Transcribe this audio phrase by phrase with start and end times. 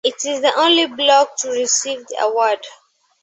[0.03, 2.65] It is the only blog to receive the award.